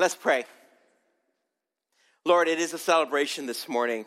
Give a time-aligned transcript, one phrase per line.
[0.00, 0.46] Let's pray.
[2.24, 4.06] Lord, it is a celebration this morning.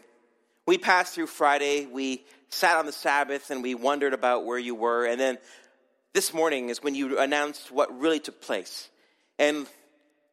[0.66, 4.74] We passed through Friday, we sat on the Sabbath, and we wondered about where you
[4.74, 5.06] were.
[5.06, 5.38] And then
[6.16, 8.90] this morning is when you announced what really took place.
[9.38, 9.68] And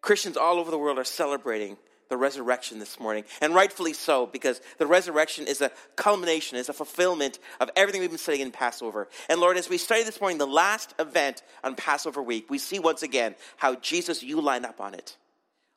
[0.00, 1.77] Christians all over the world are celebrating
[2.08, 6.72] the resurrection this morning, and rightfully so, because the resurrection is a culmination, is a
[6.72, 9.08] fulfillment of everything we've been studying in Passover.
[9.29, 12.79] And Lord, as we study this morning, the last event on Passover week, we see
[12.79, 15.19] once again how Jesus, you line up on it.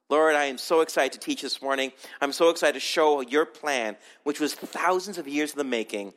[0.09, 1.91] Lord, I am so excited to teach this morning.
[2.21, 6.13] I'm so excited to show your plan, which was thousands of years in the making.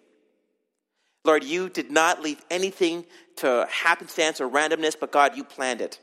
[1.25, 3.05] Lord, you did not leave anything
[3.37, 5.99] to happenstance or randomness, but God, you planned it.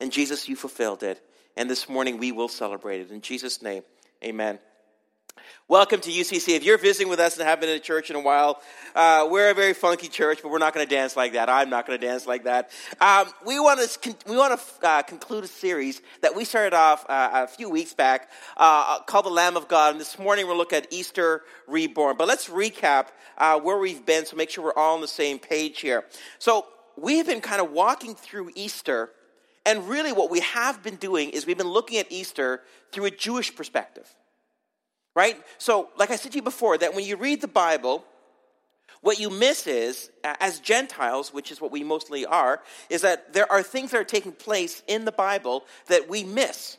[0.00, 1.22] And Jesus, you fulfilled it.
[1.56, 3.10] And this morning we will celebrate it.
[3.10, 3.82] In Jesus' name,
[4.22, 4.58] amen.
[5.68, 6.54] Welcome to UCC.
[6.54, 8.62] If you're visiting with us and haven't been in a church in a while,
[8.94, 11.48] uh, we're a very funky church, but we're not going to dance like that.
[11.48, 12.70] I'm not going to dance like that.
[13.00, 17.04] Um, we want to we want to uh, conclude a series that we started off
[17.08, 20.56] uh, a few weeks back uh, called "The Lamb of God." And this morning we'll
[20.56, 22.16] look at Easter reborn.
[22.16, 25.40] But let's recap uh, where we've been, so make sure we're all on the same
[25.40, 26.04] page here.
[26.38, 26.66] So
[26.96, 29.10] we've been kind of walking through Easter
[29.64, 33.10] and really, what we have been doing is we've been looking at Easter through a
[33.10, 34.08] Jewish perspective.
[35.16, 35.42] Right?
[35.56, 38.04] So, like I said to you before, that when you read the Bible,
[39.00, 43.50] what you miss is, as Gentiles, which is what we mostly are, is that there
[43.50, 46.76] are things that are taking place in the Bible that we miss.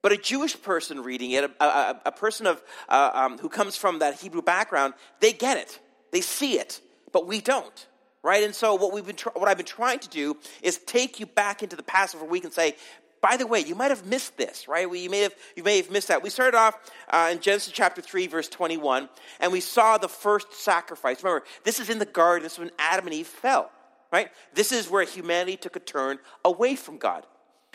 [0.00, 3.76] But a Jewish person reading it, a, a, a person of, uh, um, who comes
[3.76, 5.78] from that Hebrew background, they get it.
[6.10, 6.80] They see it,
[7.12, 7.86] but we don't
[8.22, 8.42] right?
[8.42, 11.24] And so what we've been tr- what I've been trying to do is take you
[11.24, 12.74] back into the Passover week and say,
[13.20, 14.90] by the way, you might have missed this, right?
[14.92, 16.22] you may have you may have missed that.
[16.22, 19.08] We started off uh, in Genesis chapter three, verse twenty-one,
[19.40, 21.22] and we saw the first sacrifice.
[21.22, 22.42] Remember, this is in the garden.
[22.44, 23.70] This is when Adam and Eve fell,
[24.12, 24.30] right?
[24.54, 27.26] This is where humanity took a turn away from God.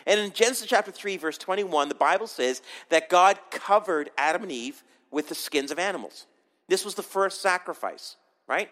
[0.06, 4.52] And in Genesis chapter 3, verse 21, the Bible says that God covered Adam and
[4.52, 6.26] Eve with the skins of animals.
[6.68, 8.18] This was the first sacrifice,
[8.48, 8.70] right?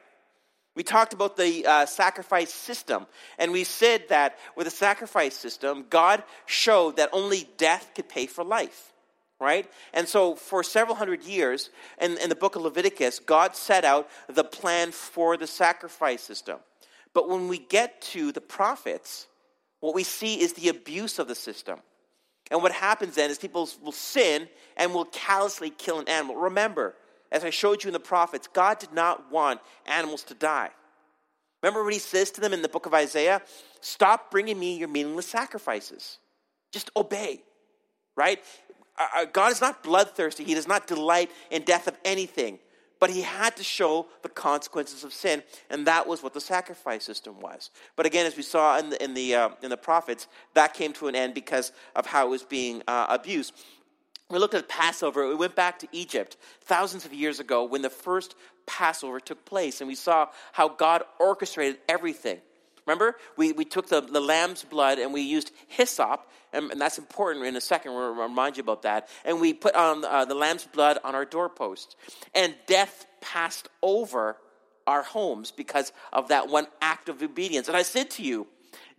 [0.75, 3.05] We talked about the uh, sacrifice system,
[3.37, 8.25] and we said that with the sacrifice system, God showed that only death could pay
[8.25, 8.93] for life,
[9.39, 9.69] right?
[9.93, 14.09] And so, for several hundred years, in, in the book of Leviticus, God set out
[14.29, 16.59] the plan for the sacrifice system.
[17.13, 19.27] But when we get to the prophets,
[19.81, 21.79] what we see is the abuse of the system.
[22.49, 26.35] And what happens then is people will sin and will callously kill an animal.
[26.35, 26.95] Remember,
[27.31, 30.69] as I showed you in the prophets, God did not want animals to die.
[31.61, 33.41] Remember what he says to them in the book of Isaiah?
[33.81, 36.17] Stop bringing me your meaningless sacrifices.
[36.71, 37.41] Just obey,
[38.15, 38.39] right?
[38.97, 40.43] Uh, uh, God is not bloodthirsty.
[40.43, 42.59] He does not delight in death of anything.
[42.99, 47.03] But he had to show the consequences of sin, and that was what the sacrifice
[47.03, 47.71] system was.
[47.95, 50.93] But again, as we saw in the, in the, uh, in the prophets, that came
[50.93, 53.53] to an end because of how it was being uh, abused
[54.31, 55.27] we looked at Passover.
[55.27, 59.81] We went back to Egypt thousands of years ago when the first Passover took place,
[59.81, 62.39] and we saw how God orchestrated everything.
[62.85, 66.97] Remember, we, we took the, the lamb's blood and we used hyssop, and, and that's
[66.97, 67.93] important in a second.
[67.93, 69.07] We'll remind you about that.
[69.23, 71.95] And we put on uh, the lamb's blood on our doorposts.
[72.33, 74.37] And death passed over
[74.87, 77.67] our homes because of that one act of obedience.
[77.67, 78.47] And I said to you,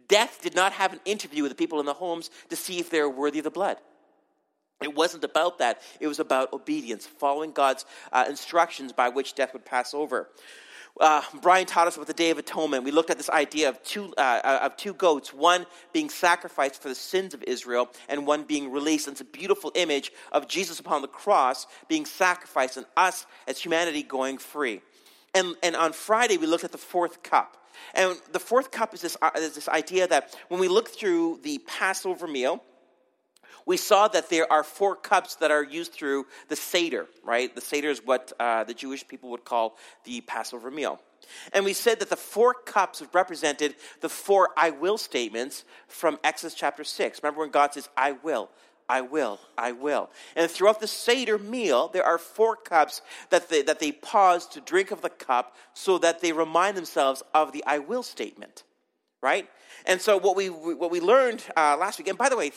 [0.06, 2.88] death did not have an interview with the people in the homes to see if
[2.88, 3.78] they were worthy of the blood.
[4.82, 5.82] It wasn't about that.
[6.00, 10.28] It was about obedience, following God's uh, instructions by which death would pass over.
[11.00, 12.84] Uh, Brian taught us about the Day of Atonement.
[12.84, 16.82] We looked at this idea of two, uh, uh, of two goats, one being sacrificed
[16.82, 19.06] for the sins of Israel and one being released.
[19.06, 23.58] And it's a beautiful image of Jesus upon the cross being sacrificed and us as
[23.58, 24.82] humanity going free.
[25.34, 27.56] And, and on Friday, we looked at the fourth cup.
[27.94, 31.40] And the fourth cup is this, uh, is this idea that when we look through
[31.42, 32.62] the Passover meal,
[33.66, 37.54] we saw that there are four cups that are used through the Seder, right?
[37.54, 41.00] The Seder is what uh, the Jewish people would call the Passover meal.
[41.52, 46.54] And we said that the four cups represented the four I will statements from Exodus
[46.54, 47.22] chapter 6.
[47.22, 48.50] Remember when God says, I will,
[48.88, 50.10] I will, I will.
[50.36, 54.60] And throughout the Seder meal, there are four cups that they, that they pause to
[54.60, 58.64] drink of the cup so that they remind themselves of the I will statement,
[59.22, 59.48] right?
[59.86, 62.52] And so what we what we learned uh, last week, and by the way,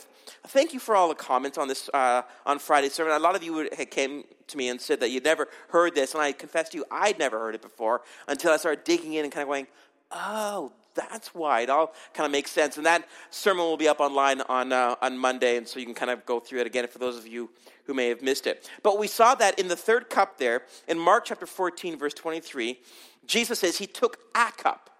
[0.47, 3.13] thank you for all the comments on this uh, on Friday's sermon.
[3.13, 6.13] A lot of you had came to me and said that you'd never heard this,
[6.13, 9.23] and I confess to you, I'd never heard it before until I started digging in
[9.23, 9.67] and kind of going,
[10.11, 12.77] "Oh, that's why." It all kind of makes sense.
[12.77, 15.95] And that sermon will be up online on uh, on Monday, and so you can
[15.95, 17.49] kind of go through it again for those of you
[17.85, 18.69] who may have missed it.
[18.83, 22.39] But we saw that in the third cup there in Mark chapter fourteen, verse twenty
[22.39, 22.79] three,
[23.25, 24.91] Jesus says he took a cup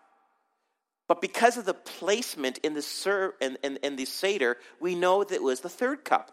[1.07, 5.23] But because of the placement in the, ser- in, in, in the Seder, we know
[5.23, 6.31] that it was the third cup.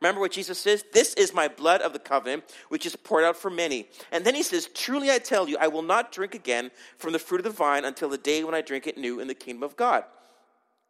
[0.00, 0.84] Remember what Jesus says?
[0.92, 3.88] This is my blood of the covenant, which is poured out for many.
[4.12, 7.18] And then he says, Truly I tell you, I will not drink again from the
[7.18, 9.62] fruit of the vine until the day when I drink it new in the kingdom
[9.62, 10.04] of God.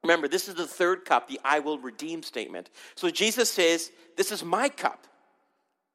[0.02, 2.70] Remember, this is the third cup, the I will redeem statement.
[2.94, 5.06] So Jesus says, This is my cup.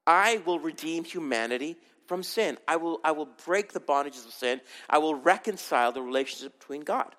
[0.07, 1.77] I will redeem humanity
[2.07, 2.57] from sin.
[2.67, 4.61] I will, I will break the bondages of sin.
[4.89, 7.15] I will reconcile the relationship between God.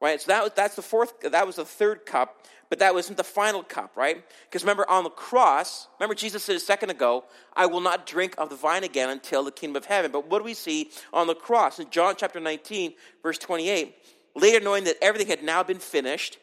[0.00, 0.20] Right?
[0.20, 3.24] So that was, that's the fourth, that was the third cup, but that wasn't the
[3.24, 4.22] final cup, right?
[4.44, 7.24] Because remember on the cross, remember Jesus said a second ago,
[7.56, 10.12] I will not drink of the vine again until the kingdom of heaven.
[10.12, 11.80] But what do we see on the cross?
[11.80, 13.94] In John chapter 19, verse 28,
[14.36, 16.38] later knowing that everything had now been finished,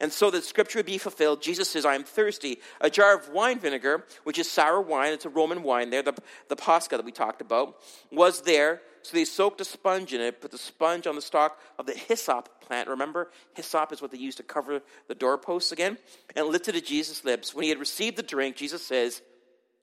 [0.00, 2.58] and so that scripture would be fulfilled, Jesus says, I am thirsty.
[2.80, 6.14] A jar of wine vinegar, which is sour wine, it's a Roman wine there, the,
[6.48, 7.76] the posca that we talked about,
[8.12, 8.80] was there.
[9.02, 11.94] So they soaked a sponge in it, put the sponge on the stalk of the
[11.94, 12.88] hyssop plant.
[12.88, 15.98] Remember, hyssop is what they used to cover the doorposts again,
[16.36, 17.54] and lifted to Jesus' lips.
[17.54, 19.22] When he had received the drink, Jesus says,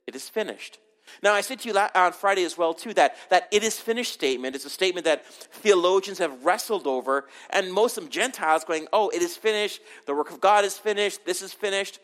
[0.07, 0.79] It is finished.
[1.21, 4.13] Now, I said to you on Friday as well, too, that, that it is finished
[4.13, 8.87] statement is a statement that theologians have wrestled over, and most of them Gentiles going,
[8.91, 11.99] oh, it is finished, the work of God is finished, this is finished.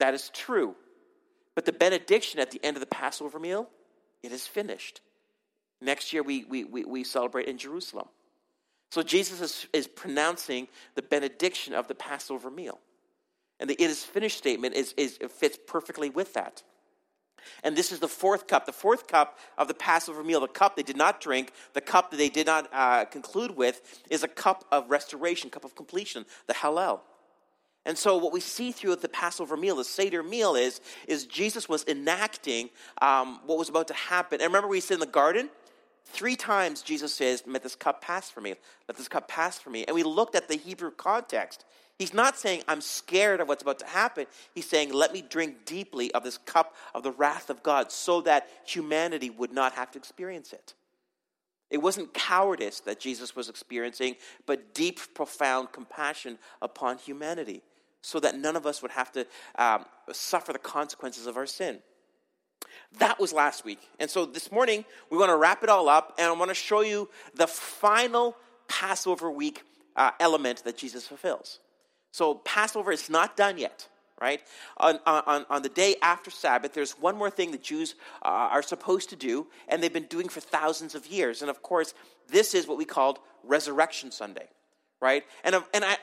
[0.00, 0.74] That is true.
[1.54, 3.68] But the benediction at the end of the Passover meal,
[4.22, 5.00] it is finished.
[5.80, 8.08] Next year, we, we, we, we celebrate in Jerusalem.
[8.92, 12.78] So Jesus is, is pronouncing the benediction of the Passover meal.
[13.58, 16.62] And the it is finished statement is, is, fits perfectly with that.
[17.64, 20.40] And this is the fourth cup, the fourth cup of the Passover meal.
[20.40, 23.80] The cup they did not drink, the cup that they did not uh, conclude with,
[24.10, 27.00] is a cup of restoration, cup of completion, the Hallel.
[27.86, 31.66] And so, what we see through the Passover meal, the Seder meal, is, is Jesus
[31.66, 32.68] was enacting
[33.00, 34.42] um, what was about to happen.
[34.42, 35.48] And remember, we said in the garden,
[36.04, 38.54] three times Jesus says, Let this cup pass for me.
[38.88, 39.84] Let this cup pass for me.
[39.84, 41.64] And we looked at the Hebrew context.
[41.98, 44.26] He's not saying, I'm scared of what's about to happen.
[44.54, 48.22] He's saying, let me drink deeply of this cup of the wrath of God so
[48.22, 50.74] that humanity would not have to experience it.
[51.70, 54.16] It wasn't cowardice that Jesus was experiencing,
[54.46, 57.62] but deep, profound compassion upon humanity
[58.02, 59.26] so that none of us would have to
[59.56, 61.78] um, suffer the consequences of our sin.
[62.98, 63.80] That was last week.
[63.98, 66.54] And so this morning, we want to wrap it all up, and I want to
[66.54, 68.36] show you the final
[68.68, 69.62] Passover week
[69.96, 71.58] uh, element that Jesus fulfills.
[72.10, 73.88] So Passover is not done yet,
[74.20, 74.42] right?
[74.76, 78.62] On, on, on the day after Sabbath, there's one more thing that Jews uh, are
[78.62, 81.40] supposed to do, and they've been doing for thousands of years.
[81.40, 81.94] And of course,
[82.28, 84.48] this is what we called Resurrection Sunday,
[85.00, 85.24] right?
[85.44, 85.96] And, um, and I.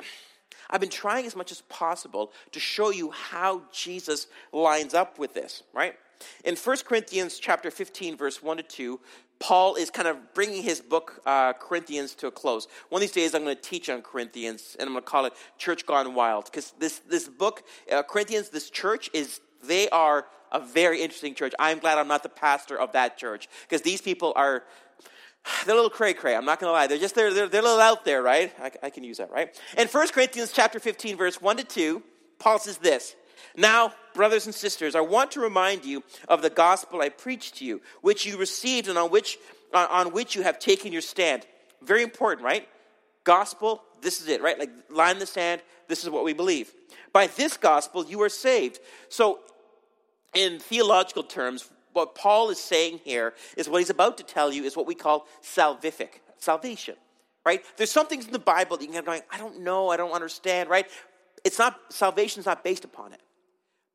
[0.72, 5.34] I've been trying as much as possible to show you how Jesus lines up with
[5.34, 5.96] this, right?
[6.44, 9.00] In 1 Corinthians chapter 15 verse 1 to 2,
[9.40, 12.68] Paul is kind of bringing his book, uh, Corinthians, to a close.
[12.90, 15.26] One of these days, I'm going to teach on Corinthians, and I'm going to call
[15.26, 16.46] it Church Gone Wild.
[16.46, 21.54] Because this, this book, uh, Corinthians, this church, is they are a very interesting church.
[21.58, 23.48] I'm glad I'm not the pastor of that church.
[23.62, 24.64] Because these people are,
[25.66, 26.36] they're a little cray cray.
[26.36, 26.88] I'm not going to lie.
[26.88, 28.54] They're just, they're, they're, they're a little out there, right?
[28.62, 29.58] I, I can use that, right?
[29.78, 32.04] In 1 Corinthians chapter 15, verse 1 to 2,
[32.40, 33.16] Paul says this
[33.56, 37.66] now, brothers and sisters, I want to remind you of the gospel I preached to
[37.66, 39.40] you, which you received and on which,
[39.74, 41.46] uh, on which you have taken your stand.
[41.82, 42.68] Very important, right?
[43.24, 44.60] Gospel, this is it, right?
[44.60, 46.70] Like line in the sand, this is what we believe.
[47.14, 48.80] By this gospel, you are saved.
[49.08, 49.40] So,
[50.34, 54.66] in theological terms, what Paul is saying here is what he's about to tell you
[54.66, 56.96] is what we call salvific, salvation,
[57.46, 57.64] right?
[57.78, 60.12] There's some things in the Bible that you can go, I don't know, I don't
[60.12, 60.88] understand, right?
[61.46, 63.22] It's not, salvation's not based upon it.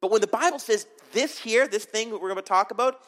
[0.05, 3.01] But when the Bible says this here, this thing that we're going to talk about,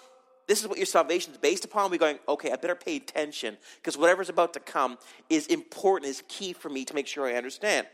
[0.47, 3.59] this is what your salvation is based upon, we're going, okay, I better pay attention
[3.77, 4.97] because whatever's about to come
[5.29, 7.87] is important, is key for me to make sure I understand.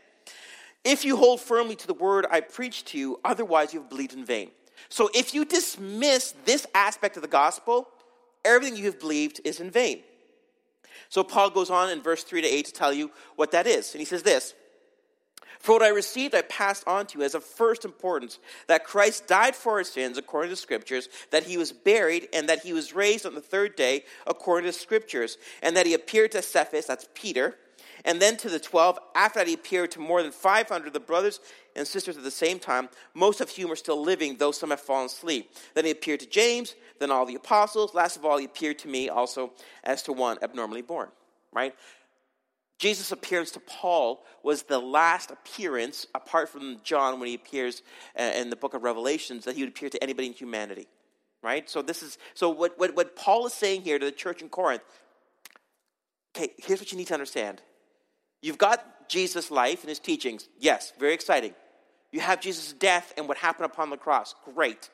[0.85, 4.23] If you hold firmly to the word I preach to you, otherwise you've believed in
[4.23, 4.51] vain.
[4.87, 7.89] So if you dismiss this aspect of the gospel,
[8.45, 9.99] everything you have believed is in vain.
[11.09, 13.91] So Paul goes on in verse 3 to 8 to tell you what that is.
[13.93, 14.53] And he says this
[15.63, 19.27] for what I received, I passed on to you as of first importance that Christ
[19.27, 22.73] died for our sins according to the Scriptures, that he was buried, and that he
[22.73, 26.41] was raised on the third day according to the Scriptures, and that he appeared to
[26.41, 27.55] Cephas, that's Peter,
[28.03, 28.99] and then to the twelve.
[29.15, 31.39] After that, he appeared to more than 500 of the brothers
[31.77, 34.81] and sisters at the same time, most of whom are still living, though some have
[34.81, 35.49] fallen asleep.
[35.75, 37.93] Then he appeared to James, then all the apostles.
[37.93, 39.53] Last of all, he appeared to me also
[39.85, 41.07] as to one abnormally born,
[41.53, 41.73] right?
[42.79, 47.81] Jesus' appearance to Paul was the last appearance, apart from John when he appears
[48.17, 50.87] uh, in the book of Revelations, that he would appear to anybody in humanity.
[51.41, 51.69] Right?
[51.69, 54.49] So this is so what, what, what Paul is saying here to the church in
[54.49, 54.81] Corinth.
[56.35, 57.61] Okay, here's what you need to understand.
[58.41, 60.49] You've got Jesus' life and his teachings.
[60.59, 61.53] Yes, very exciting.
[62.11, 64.35] You have Jesus' death and what happened upon the cross.
[64.53, 64.89] Great.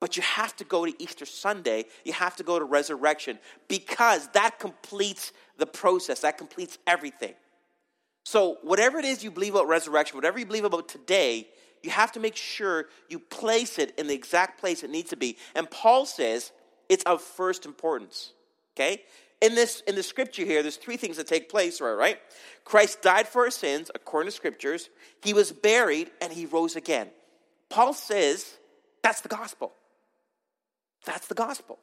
[0.00, 1.86] But you have to go to Easter Sunday.
[2.04, 7.34] You have to go to resurrection because that completes the process, that completes everything.
[8.24, 11.46] So, whatever it is you believe about resurrection, whatever you believe about today,
[11.82, 15.16] you have to make sure you place it in the exact place it needs to
[15.16, 15.36] be.
[15.54, 16.50] And Paul says
[16.88, 18.32] it's of first importance.
[18.74, 19.02] Okay?
[19.40, 21.92] In this in the scripture here, there's three things that take place, right?
[21.92, 22.18] right?
[22.64, 24.90] Christ died for our sins, according to scriptures.
[25.22, 27.08] He was buried and he rose again.
[27.68, 28.56] Paul says
[29.02, 29.72] that's the gospel.
[31.06, 31.78] That's the gospel.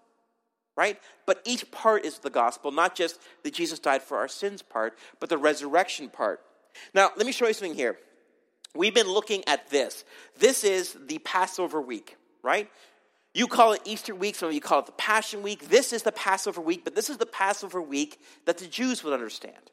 [0.75, 0.99] Right?
[1.25, 4.97] But each part is the gospel, not just the Jesus died for our sins part,
[5.19, 6.41] but the resurrection part.
[6.93, 7.97] Now, let me show you something here.
[8.75, 10.03] We've been looking at this.
[10.39, 12.71] This is the Passover week, right?
[13.35, 15.69] You call it Easter week, some of you call it the Passion week.
[15.69, 19.13] This is the Passover week, but this is the Passover week that the Jews would
[19.13, 19.71] understand,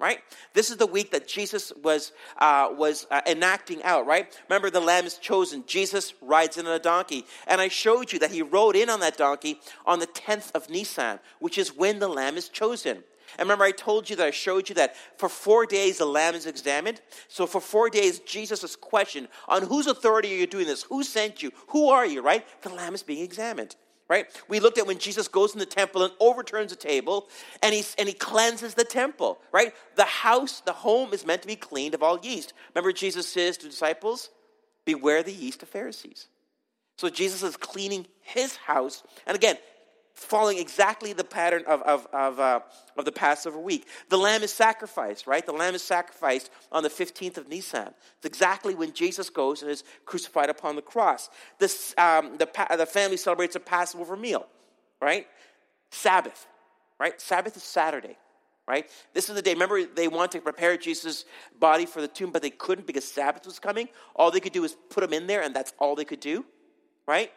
[0.00, 0.20] right?
[0.54, 4.34] This is the week that Jesus was, uh, was uh, enacting out, right?
[4.48, 5.62] Remember, the lamb is chosen.
[5.66, 7.26] Jesus rides in on a donkey.
[7.46, 10.70] And I showed you that he rode in on that donkey on the 10th of
[10.70, 13.04] Nisan, which is when the lamb is chosen.
[13.38, 16.34] And remember, I told you that I showed you that for four days the lamb
[16.34, 17.00] is examined.
[17.28, 20.82] So for four days, Jesus is questioned on whose authority are you doing this?
[20.84, 21.52] Who sent you?
[21.68, 22.44] Who are you, right?
[22.62, 23.76] The lamb is being examined.
[24.10, 24.26] Right?
[24.48, 27.28] We looked at when Jesus goes in the temple and overturns the table
[27.62, 29.72] and, he's, and he cleanses the temple, right?
[29.94, 32.52] The house, the home is meant to be cleaned of all yeast.
[32.74, 34.30] Remember, Jesus says to disciples,
[34.84, 36.26] Beware the yeast of Pharisees.
[36.98, 39.04] So Jesus is cleaning his house.
[39.28, 39.56] And again,
[40.14, 42.60] following exactly the pattern of, of, of, uh,
[42.96, 43.86] of the Passover week.
[44.08, 45.44] The lamb is sacrificed, right?
[45.44, 47.94] The lamb is sacrificed on the 15th of Nisan.
[48.18, 51.30] It's exactly when Jesus goes and is crucified upon the cross.
[51.58, 54.46] This, um, the, the family celebrates a Passover meal,
[55.00, 55.26] right?
[55.90, 56.46] Sabbath,
[56.98, 57.20] right?
[57.20, 58.16] Sabbath is Saturday,
[58.68, 58.88] right?
[59.14, 59.54] This is the day.
[59.54, 61.24] Remember, they wanted to prepare Jesus'
[61.58, 63.88] body for the tomb, but they couldn't because Sabbath was coming.
[64.14, 66.44] All they could do was put him in there, and that's all they could do,
[67.06, 67.32] right?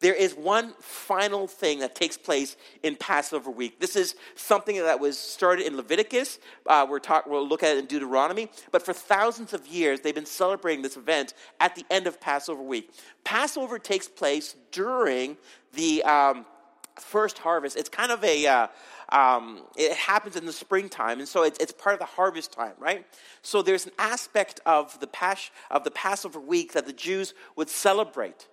[0.00, 3.80] There is one final thing that takes place in Passover week.
[3.80, 6.38] This is something that was started in Leviticus.
[6.66, 8.50] Uh, we're talk, we'll look at it in Deuteronomy.
[8.72, 12.62] But for thousands of years, they've been celebrating this event at the end of Passover
[12.62, 12.90] week.
[13.24, 15.38] Passover takes place during
[15.72, 16.44] the um,
[17.00, 17.76] first harvest.
[17.76, 18.46] It's kind of a.
[18.46, 18.66] Uh,
[19.10, 22.72] um, it happens in the springtime, and so it's, it's, part of the harvest time,
[22.76, 23.06] right?
[23.40, 27.70] So there's an aspect of the, Pas- of the Passover week that the Jews would
[27.70, 28.48] celebrate.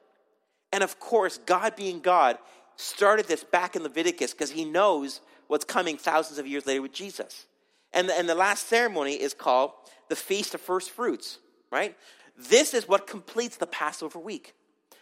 [0.74, 2.40] And of course, God being God
[2.76, 6.92] started this back in Leviticus because he knows what's coming thousands of years later with
[6.92, 7.46] Jesus.
[7.94, 9.72] And the, and the last ceremony is called
[10.10, 11.38] the Feast of First Fruits,
[11.72, 11.96] right?
[12.36, 14.56] This is what completes the Passover week.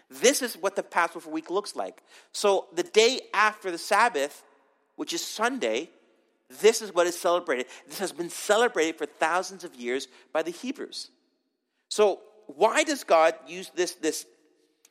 [0.10, 2.04] This is what the Passover week looks like.
[2.34, 4.44] So the day after the Sabbath,
[4.98, 5.90] which is Sunday,
[6.60, 7.68] this is what is celebrated.
[7.88, 11.12] This has been celebrated for thousands of years by the Hebrews.
[11.88, 14.26] So why does God use this, this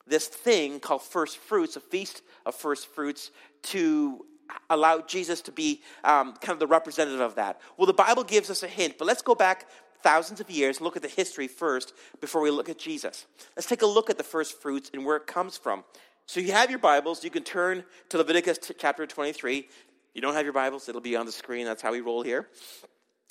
[0.06, 3.30] this thing called first fruits, a feast of first fruits,
[3.62, 4.24] to
[4.68, 7.60] allow Jesus to be um, kind of the representative of that.
[7.76, 9.66] Well, the Bible gives us a hint, but let's go back
[10.02, 13.26] thousands of years and look at the history first before we look at Jesus.
[13.56, 15.84] Let's take a look at the first fruits and where it comes from.
[16.26, 19.68] So you have your Bibles, you can turn to Leviticus t- chapter 23.
[20.14, 21.66] You don't have your Bibles, it'll be on the screen.
[21.66, 22.48] That's how we roll here.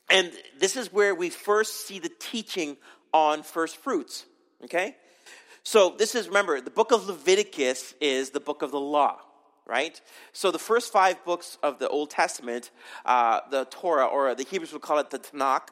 [0.10, 2.78] And this is where we first see the teaching
[3.14, 4.26] on first fruits.
[4.64, 4.96] Okay?
[5.64, 9.20] So, this is, remember, the book of Leviticus is the book of the law,
[9.66, 10.00] right?
[10.32, 12.72] So, the first five books of the Old Testament,
[13.06, 15.70] uh, the Torah, or the Hebrews would call it the Tanakh,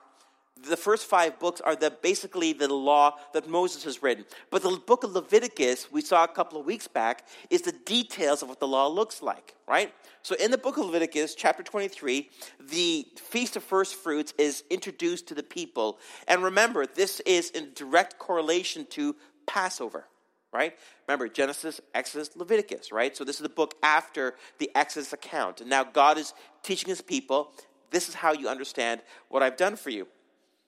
[0.67, 4.25] the first five books are the, basically the law that Moses has written.
[4.49, 8.41] But the book of Leviticus, we saw a couple of weeks back, is the details
[8.41, 9.93] of what the law looks like, right?
[10.23, 12.29] So in the book of Leviticus, chapter 23,
[12.59, 15.99] the Feast of First Fruits is introduced to the people.
[16.27, 19.15] And remember, this is in direct correlation to
[19.47, 20.05] Passover,
[20.53, 20.77] right?
[21.07, 23.15] Remember, Genesis, Exodus, Leviticus, right?
[23.15, 25.61] So this is the book after the Exodus account.
[25.61, 27.51] And now God is teaching his people
[27.89, 30.07] this is how you understand what I've done for you.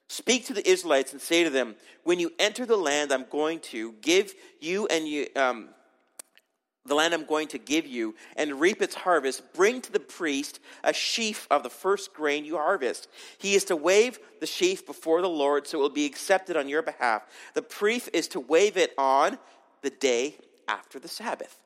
[0.08, 3.60] Speak to the Israelites and say to them, When you enter the land I'm going
[3.60, 5.70] to give you and you, um,
[6.90, 10.60] the land I'm going to give you and reap its harvest, bring to the priest
[10.84, 13.08] a sheaf of the first grain you harvest.
[13.38, 16.68] He is to wave the sheaf before the Lord so it will be accepted on
[16.68, 17.24] your behalf.
[17.54, 19.38] The priest is to wave it on
[19.82, 20.36] the day
[20.68, 21.60] after the Sabbath.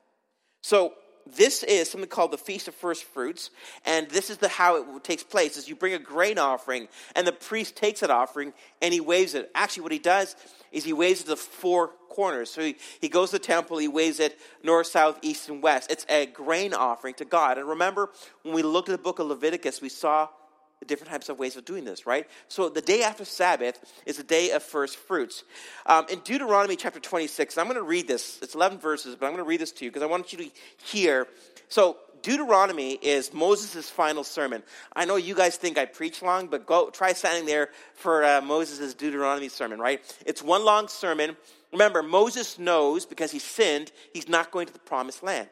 [0.62, 0.94] So
[1.26, 3.50] this is something called the Feast of First Fruits,
[3.86, 7.26] and this is the how it takes place: is you bring a grain offering, and
[7.26, 9.50] the priest takes that offering and he waves it.
[9.56, 10.36] Actually, what he does
[10.74, 12.50] is he waves it to four corners.
[12.52, 15.92] So he, he goes to the temple, he waves it north, south, east, and west.
[15.92, 17.58] It's a grain offering to God.
[17.58, 18.12] And remember,
[18.44, 20.30] when we looked at the book of Leviticus, we saw
[20.80, 22.28] the different types of ways of doing this, right?
[22.50, 25.44] So the day after Sabbath is the day of first fruits.
[25.86, 28.40] Um, in Deuteronomy chapter 26, I'm going to read this.
[28.42, 30.40] It's 11 verses, but I'm going to read this to you because I want you
[30.40, 30.52] to
[30.86, 31.28] hear.
[31.70, 34.64] So Deuteronomy is Moses' final sermon.
[34.96, 38.42] I know you guys think I preach long, but go try standing there for uh,
[38.42, 40.02] Moses' Deuteronomy sermon, right?
[40.26, 41.36] It's one long sermon.
[41.74, 45.50] Remember, Moses knows because he sinned, he's not going to the promised land.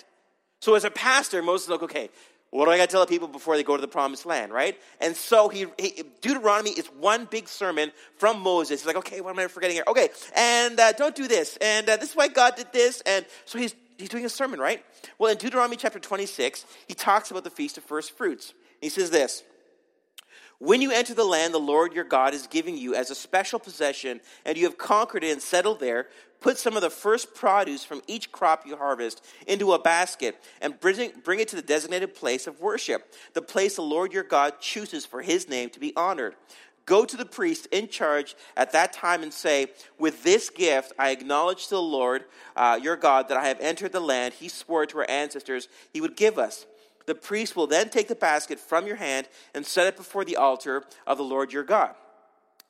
[0.62, 2.10] So as a pastor, Moses is like, okay,
[2.52, 4.52] what do I got to tell the people before they go to the promised land,
[4.52, 4.78] right?
[5.00, 8.82] And so he, he Deuteronomy is one big sermon from Moses.
[8.82, 9.86] He's like, okay, what am I forgetting here?
[9.88, 13.26] Okay, and uh, don't do this, and uh, this is why God did this, and
[13.46, 14.84] so he's he's doing a sermon, right?
[15.18, 18.54] Well, in Deuteronomy chapter 26, he talks about the feast of first fruits.
[18.82, 19.44] He says this.
[20.62, 23.58] When you enter the land the Lord your God is giving you as a special
[23.58, 26.08] possession, and you have conquered it and settled there,
[26.40, 30.80] Put some of the first produce from each crop you harvest into a basket and
[30.80, 35.06] bring it to the designated place of worship, the place the Lord your God chooses
[35.06, 36.36] for his name to be honored.
[36.88, 39.68] Go to the priest in charge at that time and say,
[40.00, 42.26] With this gift I acknowledge to the Lord
[42.56, 46.02] uh, your God that I have entered the land he swore to our ancestors he
[46.02, 46.66] would give us.
[47.12, 50.38] The priest will then take the basket from your hand and set it before the
[50.38, 51.94] altar of the Lord your God.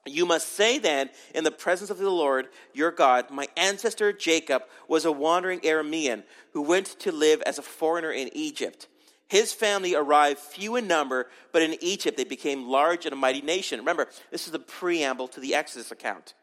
[0.08, 4.64] You must say then, in the presence of the Lord your God, my ancestor Jacob
[4.88, 8.88] was a wandering Aramean who went to live as a foreigner in Egypt.
[9.28, 13.44] His family arrived few in number, but in Egypt they became large and a mighty
[13.44, 13.78] nation.
[13.78, 16.34] Remember, this is the preamble to the Exodus account.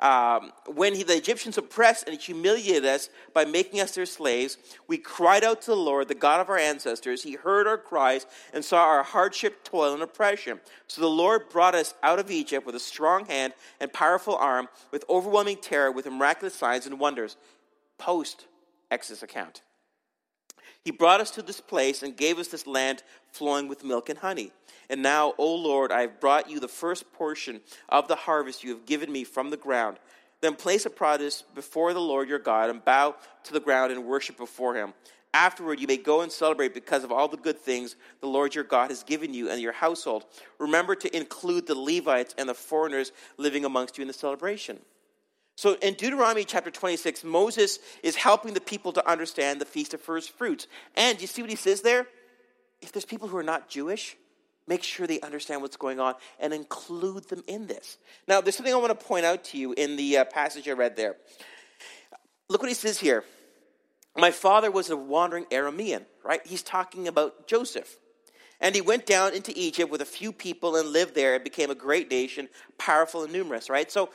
[0.00, 4.56] Um, when he, the Egyptians oppressed and humiliated us by making us their slaves,
[4.86, 7.22] we cried out to the Lord, the God of our ancestors.
[7.22, 10.60] He heard our cries and saw our hardship, toil, and oppression.
[10.86, 14.68] So the Lord brought us out of Egypt with a strong hand and powerful arm,
[14.92, 17.36] with overwhelming terror, with miraculous signs and wonders.
[17.98, 18.46] Post
[18.90, 19.62] Exodus account.
[20.84, 24.18] He brought us to this place and gave us this land flowing with milk and
[24.18, 24.52] honey.
[24.90, 28.70] And now, O Lord, I have brought you the first portion of the harvest you
[28.70, 29.98] have given me from the ground.
[30.40, 34.04] Then place a produce before the Lord your God and bow to the ground and
[34.04, 34.94] worship before him.
[35.34, 38.64] Afterward, you may go and celebrate because of all the good things the Lord your
[38.64, 40.24] God has given you and your household.
[40.58, 44.78] Remember to include the Levites and the foreigners living amongst you in the celebration.
[45.56, 50.00] So in Deuteronomy chapter 26, Moses is helping the people to understand the Feast of
[50.00, 50.66] First Fruits.
[50.96, 52.06] And you see what he says there?
[52.80, 54.16] If there's people who are not Jewish,
[54.66, 57.98] make sure they understand what's going on and include them in this.
[58.26, 60.72] Now, there's something I want to point out to you in the uh, passage I
[60.72, 61.16] read there.
[62.48, 63.24] Look what he says here.
[64.16, 66.40] My father was a wandering Aramean, right?
[66.44, 67.98] He's talking about Joseph.
[68.60, 71.70] And he went down into Egypt with a few people and lived there and became
[71.70, 73.90] a great nation, powerful and numerous, right?
[73.90, 74.10] So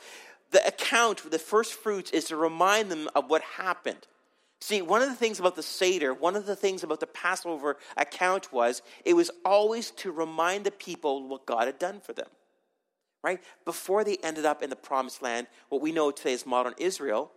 [0.50, 4.06] the account, the first fruits, is to remind them of what happened.
[4.64, 7.76] See, one of the things about the Seder, one of the things about the Passover
[7.98, 12.28] account was it was always to remind the people what God had done for them.
[13.22, 13.42] Right?
[13.66, 17.30] Before they ended up in the promised land, what we know today as modern Israel,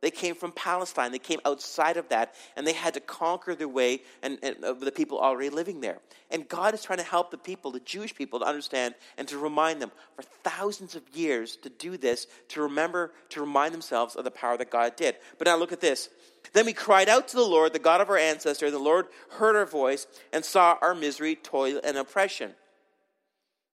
[0.00, 1.12] they came from Palestine.
[1.12, 4.72] They came outside of that, and they had to conquer their way and, and uh,
[4.72, 5.98] the people already living there.
[6.30, 9.38] And God is trying to help the people, the Jewish people, to understand and to
[9.38, 14.24] remind them for thousands of years to do this, to remember, to remind themselves of
[14.24, 15.16] the power that God did.
[15.36, 16.08] But now look at this.
[16.54, 18.72] Then we cried out to the Lord, the God of our ancestors.
[18.72, 22.54] The Lord heard our voice and saw our misery, toil, and oppression.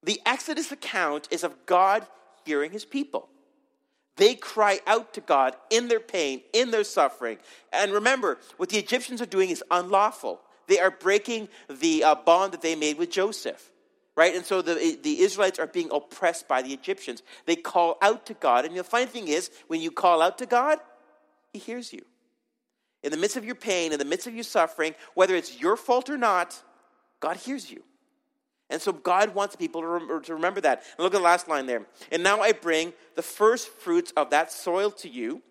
[0.03, 2.05] The Exodus account is of God
[2.45, 3.29] hearing his people.
[4.17, 7.37] They cry out to God in their pain, in their suffering.
[7.71, 10.41] And remember, what the Egyptians are doing is unlawful.
[10.67, 13.71] They are breaking the uh, bond that they made with Joseph.
[14.15, 14.35] Right?
[14.35, 17.21] And so the, the Israelites are being oppressed by the Egyptians.
[17.45, 18.65] They call out to God.
[18.65, 20.79] And the funny thing is, when you call out to God,
[21.53, 22.03] He hears you.
[23.03, 25.77] In the midst of your pain, in the midst of your suffering, whether it's your
[25.77, 26.59] fault or not,
[27.19, 27.83] God hears you.
[28.69, 30.83] And so God wants people to remember, to remember that.
[30.97, 31.85] And look at the last line there.
[32.11, 35.41] And now I bring the first fruits of that soil to you,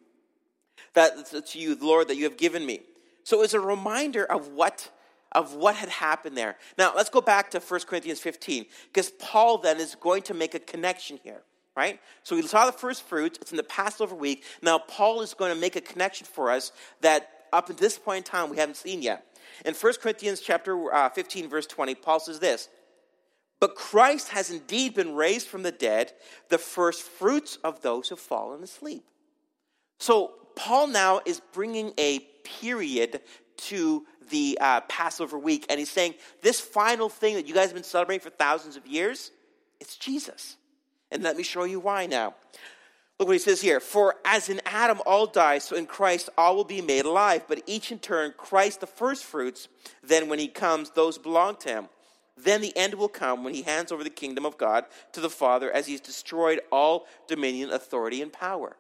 [0.94, 2.81] that to you, Lord, that you have given me.
[3.24, 4.90] So it's a reminder of what
[5.33, 6.57] of what had happened there.
[6.79, 10.55] Now let's go back to 1 Corinthians 15, because Paul then is going to make
[10.55, 11.42] a connection here.
[11.76, 12.00] Right?
[12.22, 14.44] So we saw the first fruits, it's in the Passover week.
[14.62, 18.18] Now Paul is going to make a connection for us that up at this point
[18.26, 19.26] in time we haven't seen yet.
[19.64, 22.68] In 1 Corinthians chapter uh, 15, verse 20, Paul says this
[23.61, 26.12] but Christ has indeed been raised from the dead,
[26.49, 29.05] the first fruits of those who've fallen asleep.
[29.99, 33.21] So, Paul now is bringing a period
[33.57, 37.75] to the uh, Passover week, and he's saying, This final thing that you guys have
[37.75, 39.31] been celebrating for thousands of years,
[39.81, 40.57] it's Jesus.
[41.11, 42.35] And let me show you why now.
[43.19, 43.81] Look what he says here.
[43.81, 47.62] For as in Adam all die, so in Christ all will be made alive, but
[47.66, 49.69] each in turn, Christ the first fruits,
[50.03, 51.88] then when he comes, those belong to him.
[52.37, 55.31] Then the end will come when he hands over the kingdom of God to the
[55.31, 58.77] Father as he's destroyed all dominion, authority, and power.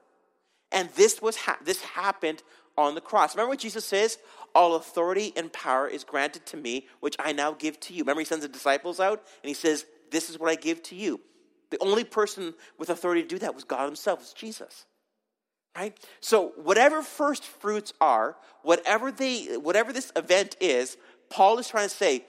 [0.72, 2.42] And this, was ha- this happened
[2.76, 3.34] on the cross.
[3.34, 4.18] Remember what Jesus says?
[4.54, 8.02] All authority and power is granted to me, which I now give to you.
[8.02, 10.94] Remember, he sends the disciples out and he says, This is what I give to
[10.94, 11.20] you.
[11.70, 14.84] The only person with authority to do that was God himself, was Jesus.
[15.76, 15.98] Right?
[16.20, 20.96] So whatever first fruits are, whatever they whatever this event is,
[21.28, 22.24] Paul is trying to say,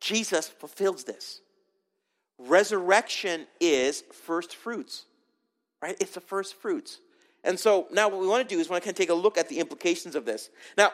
[0.00, 1.40] Jesus fulfills this.
[2.38, 5.04] Resurrection is first fruits.
[5.82, 5.96] Right?
[6.00, 6.98] It's the first fruits.
[7.44, 9.10] And so now what we want to do is we want to kind of take
[9.10, 10.50] a look at the implications of this.
[10.76, 10.90] Now,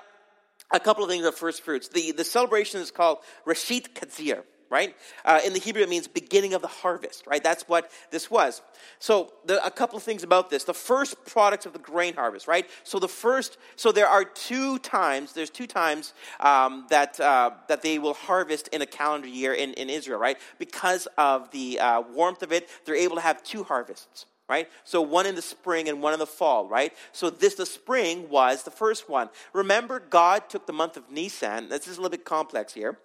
[0.71, 1.89] a couple of things of first fruits.
[1.89, 4.97] The, the celebration is called Reshit Katzir right?
[5.25, 7.43] Uh, in the Hebrew, it means beginning of the harvest, right?
[7.43, 8.63] That's what this was.
[8.99, 10.65] So, the, a couple of things about this.
[10.65, 12.69] The first products of the grain harvest, right?
[12.83, 17.83] So, the first, so there are two times, there's two times um, that, uh, that
[17.83, 20.39] they will harvest in a calendar year in, in Israel, right?
[20.59, 24.69] Because of the uh, warmth of it, they're able to have two harvests right?
[24.85, 26.93] So one in the spring and one in the fall, right?
[27.13, 29.31] So this, the spring was the first one.
[29.55, 31.71] Remember, God took the month of Nisan.
[31.71, 32.99] This is a little bit complex here.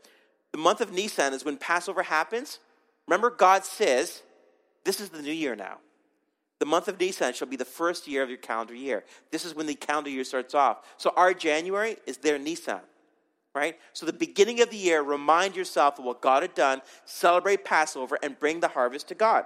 [0.52, 2.60] The month of Nisan is when Passover happens.
[3.08, 4.22] Remember, God says,
[4.84, 5.78] This is the new year now.
[6.60, 9.04] The month of Nisan shall be the first year of your calendar year.
[9.32, 10.78] This is when the calendar year starts off.
[10.98, 12.80] So our January is their Nisan,
[13.54, 13.78] right?
[13.94, 18.18] So the beginning of the year, remind yourself of what God had done, celebrate Passover,
[18.24, 19.46] and bring the harvest to God.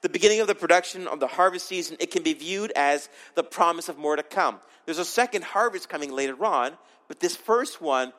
[0.00, 3.44] The beginning of the production of the harvest season, it can be viewed as the
[3.44, 4.58] promise of more to come.
[4.86, 6.72] There's a second harvest coming later on,
[7.08, 8.14] but this first one,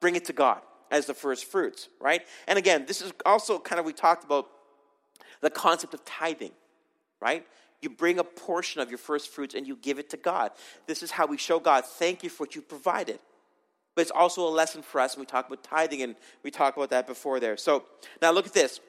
[0.00, 0.60] bring it to God
[0.92, 2.22] as the first fruits, right?
[2.46, 4.46] And again, this is also kind of, we talked about
[5.40, 6.52] the concept of tithing,
[7.20, 7.44] right?
[7.80, 10.52] You bring a portion of your first fruits and you give it to God.
[10.86, 13.18] This is how we show God, thank you for what you provided.
[13.94, 16.78] But it's also a lesson for us, and we talk about tithing, and we talked
[16.78, 17.58] about that before there.
[17.58, 17.84] So
[18.22, 18.80] now look at this.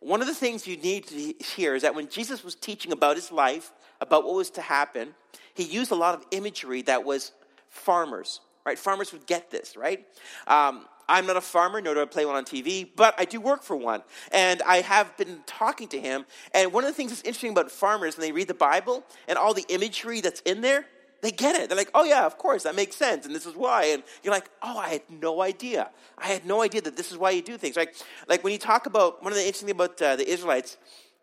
[0.00, 3.16] One of the things you need to hear is that when Jesus was teaching about
[3.16, 5.14] his life, about what was to happen,
[5.54, 7.32] he used a lot of imagery that was
[7.68, 8.78] farmers, right?
[8.78, 10.04] Farmers would get this, right?
[10.46, 13.40] Um, I'm not a farmer, nor do I play one on TV, but I do
[13.40, 14.02] work for one.
[14.30, 16.26] And I have been talking to him.
[16.52, 19.38] And one of the things that's interesting about farmers, when they read the Bible and
[19.38, 20.86] all the imagery that's in there,
[21.20, 21.68] they get it.
[21.68, 23.26] They're like, oh, yeah, of course, that makes sense.
[23.26, 23.86] And this is why.
[23.86, 25.90] And you're like, oh, I had no idea.
[26.16, 27.76] I had no idea that this is why you do things.
[27.76, 27.96] Like,
[28.28, 30.76] like when you talk about, one of the interesting things about uh, the Israelites,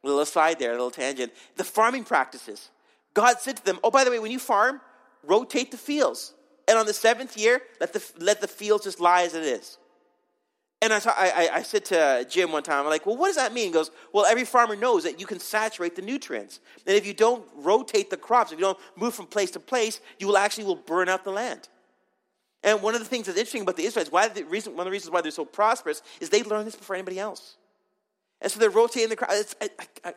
[0.04, 2.70] a little aside there, a little tangent, the farming practices.
[3.14, 4.82] God said to them, oh, by the way, when you farm,
[5.24, 6.34] rotate the fields.
[6.68, 9.78] And on the seventh year, let the, let the field just lie as it is.
[10.82, 13.54] And I, I, I said to Jim one time, I'm like, well, what does that
[13.54, 13.68] mean?
[13.68, 16.60] He goes, well, every farmer knows that you can saturate the nutrients.
[16.86, 20.00] And if you don't rotate the crops, if you don't move from place to place,
[20.20, 21.70] you will actually will burn out the land.
[22.64, 24.86] And one of the things that's interesting about the Israelites, why the reason, one of
[24.86, 27.58] the reasons why they're so prosperous, is they learned this before anybody else.
[28.42, 29.56] And so they're rotating the crops.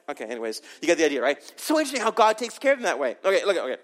[0.09, 1.39] okay, anyways, you got the idea, right?
[1.57, 3.17] So interesting how God takes care of them that way.
[3.25, 3.77] Okay, look, at okay.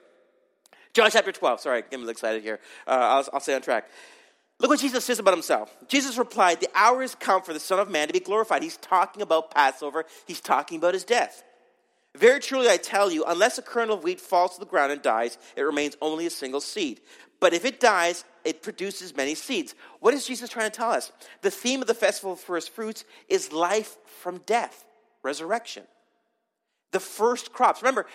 [0.95, 1.61] John chapter 12.
[1.61, 2.61] Sorry, I'm getting excited here.
[2.87, 3.91] Uh, I'll, I'll stay on track.
[4.61, 5.77] Look what Jesus says about himself.
[5.89, 8.63] Jesus replied, The hour has come for the Son of Man to be glorified.
[8.63, 11.43] He's talking about Passover, he's talking about his death.
[12.17, 15.03] Very truly, I tell you, unless a kernel of wheat falls to the ground and
[15.03, 17.01] dies, it remains only a single seed.
[17.41, 19.75] But if it dies, it produces many seeds.
[19.99, 21.11] What is Jesus trying to tell us?
[21.43, 24.85] The theme of the Festival of First Fruits is life from death,
[25.25, 25.83] resurrection.
[26.93, 27.83] The first crops.
[27.83, 28.07] Remember,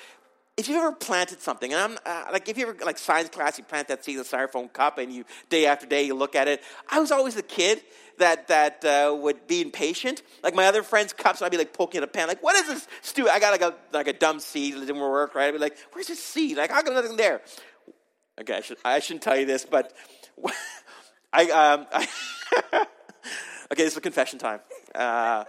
[0.60, 3.58] if you've ever planted something, and I'm uh, like, if you ever like science class,
[3.58, 6.36] you plant that seed in a styrofoam cup, and you day after day you look
[6.36, 6.62] at it.
[6.92, 7.82] I was always the kid
[8.18, 10.22] that that uh, would be impatient.
[10.44, 12.68] Like my other friends' cups, I'd be like poking at a pan, like, what is
[12.68, 13.32] this stupid?
[13.32, 15.48] I got like a like a dumb seed that didn't work right.
[15.48, 16.58] I'd be like, where's this seed?
[16.58, 17.42] Like, how come nothing there?
[18.42, 19.94] Okay, I, should, I shouldn't tell you this, but
[21.34, 22.08] I, um, I
[23.72, 24.60] okay, this is confession time.
[24.94, 25.46] Uh,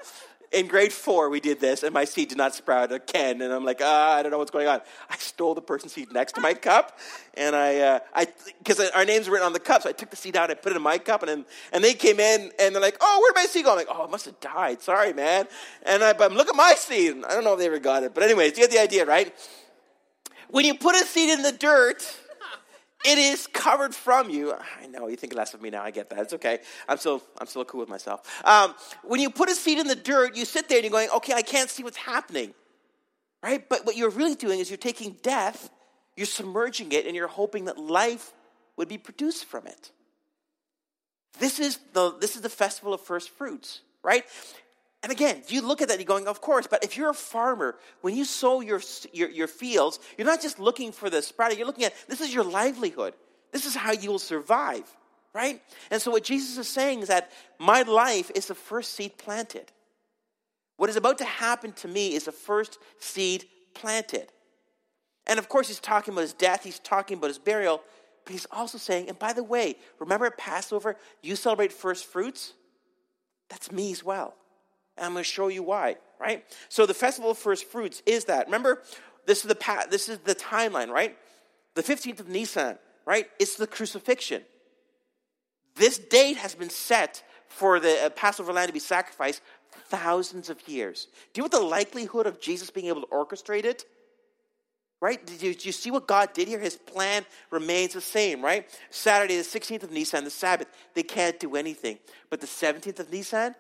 [0.53, 3.53] in grade four, we did this, and my seed did not sprout a Ken, and
[3.53, 4.81] I'm like, ah, I don't know what's going on.
[5.09, 6.99] I stole the person's seed next to my cup,
[7.35, 8.27] and I, uh, I,
[8.59, 10.59] because our names were written on the cup, so I took the seed out, and
[10.59, 12.97] I put it in my cup, and then, and they came in, and they're like,
[13.01, 13.71] oh, where'd my seed go?
[13.71, 14.83] I'm like, oh, it must have died.
[14.83, 15.47] Sorry, man.
[15.85, 17.25] And I, but look at my seed.
[17.25, 19.33] I don't know if they ever got it, but anyways, you get the idea, right?
[20.49, 22.05] When you put a seed in the dirt,
[23.05, 24.55] it is covered from you.
[24.81, 25.83] I know you think less of me now.
[25.83, 26.19] I get that.
[26.19, 26.59] It's okay.
[26.89, 28.43] I'm still I'm still cool with myself.
[28.45, 31.09] Um, when you put a seed in the dirt, you sit there and you're going,
[31.17, 32.53] okay, I can't see what's happening,
[33.43, 33.67] right?
[33.69, 35.71] But what you're really doing is you're taking death,
[36.17, 38.33] you're submerging it, and you're hoping that life
[38.77, 39.91] would be produced from it.
[41.39, 44.25] This is the this is the festival of first fruits, right?
[45.03, 47.77] And again, you look at that, you're going, of course, but if you're a farmer,
[48.03, 48.83] when you sow your,
[49.13, 52.35] your, your, fields, you're not just looking for the sprouting, you're looking at this is
[52.35, 53.15] your livelihood.
[53.51, 54.85] This is how you will survive.
[55.33, 55.63] right?
[55.91, 59.73] And so what Jesus is saying is that my life is the first seed planted.
[60.77, 64.31] What is about to happen to me is the first seed planted.
[65.27, 67.83] And of course, he's talking about his death, he's talking about his burial,
[68.25, 72.53] but he's also saying, and by the way, remember at Passover, you celebrate first fruits?
[73.49, 74.35] That's me as well.
[75.01, 76.45] And I'm going to show you why, right?
[76.69, 78.47] So the festival of first fruits is that.
[78.47, 78.83] Remember,
[79.25, 81.17] this is the this is the timeline, right?
[81.75, 83.27] The 15th of Nisan, right?
[83.39, 84.43] It's the crucifixion.
[85.77, 89.41] This date has been set for the uh, Passover lamb to be sacrificed
[89.89, 91.09] thousands of years.
[91.33, 93.87] Do you know what the likelihood of Jesus being able to orchestrate it?
[95.01, 95.25] Right?
[95.25, 96.59] Did you, did you see what God did here?
[96.59, 98.69] His plan remains the same, right?
[98.91, 101.99] Saturday, the 16th of Nisan, the Sabbath, they can't do anything.
[102.29, 103.55] But the 17th of Nisan,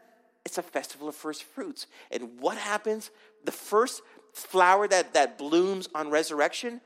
[0.44, 1.86] it's a festival of first fruits.
[2.10, 3.10] And what happens?
[3.44, 6.80] The first flower that, that blooms on resurrection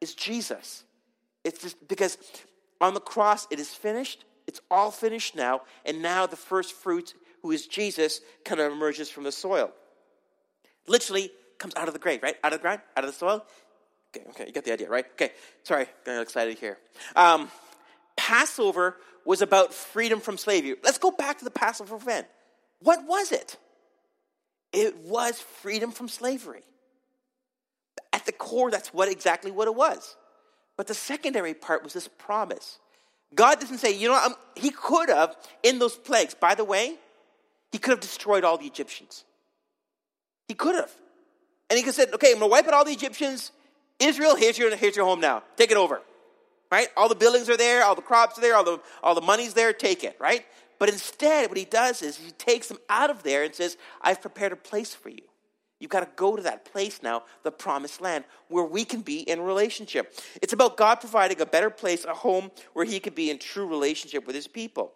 [0.00, 0.84] is Jesus.
[1.44, 2.18] It's just because
[2.80, 4.24] on the cross it is finished.
[4.46, 5.62] It's all finished now.
[5.84, 9.70] And now the first fruits, who is Jesus, kind of emerges from the soil.
[10.86, 12.36] Literally comes out of the grave, right?
[12.42, 13.44] Out of the ground, out of the soil.
[14.16, 15.04] Okay, okay, you get the idea, right?
[15.12, 15.32] Okay,
[15.64, 16.78] sorry, got excited here.
[17.14, 17.50] Um,
[18.16, 20.76] Passover was about freedom from slavery.
[20.82, 22.26] Let's go back to the Passover event.
[22.80, 23.56] What was it?
[24.72, 26.62] It was freedom from slavery.
[28.12, 30.16] At the core, that's what exactly what it was.
[30.76, 32.78] But the secondary part was this promise.
[33.34, 36.34] God doesn't say, you know, I'm, he could have in those plagues.
[36.34, 36.96] By the way,
[37.72, 39.24] he could have destroyed all the Egyptians.
[40.46, 40.92] He could have.
[41.68, 43.52] And he could have said, okay, I'm going to wipe out all the Egyptians.
[43.98, 45.42] Israel, here's your, here's your home now.
[45.56, 46.00] Take it over.
[46.70, 46.88] Right?
[46.96, 49.54] All the buildings are there, all the crops are there, all the, all the money's
[49.54, 50.44] there, take it, right?
[50.78, 54.20] But instead, what he does is he takes them out of there and says, I've
[54.20, 55.22] prepared a place for you.
[55.80, 59.20] You've got to go to that place now, the promised land, where we can be
[59.20, 60.12] in relationship.
[60.42, 63.66] It's about God providing a better place, a home where he can be in true
[63.66, 64.92] relationship with his people.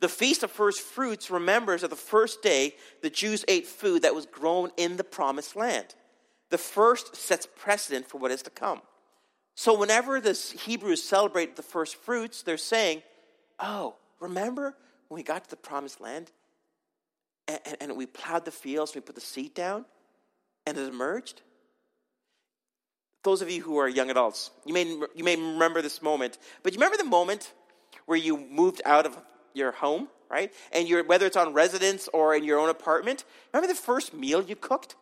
[0.00, 4.14] The Feast of First Fruits remembers that the first day the Jews ate food that
[4.14, 5.94] was grown in the promised land.
[6.48, 8.80] The first sets precedent for what is to come.
[9.54, 13.02] So whenever the Hebrews celebrate the first fruits, they're saying,
[13.58, 14.74] Oh, remember
[15.08, 16.30] when we got to the promised land
[17.48, 19.84] and, and, and we plowed the fields, we put the seed down,
[20.66, 21.42] and it emerged?
[23.22, 26.72] Those of you who are young adults, you may, you may remember this moment, but
[26.72, 27.52] you remember the moment
[28.06, 29.18] where you moved out of
[29.52, 30.52] your home, right?
[30.72, 34.42] And you're, whether it's on residence or in your own apartment, remember the first meal
[34.42, 34.96] you cooked?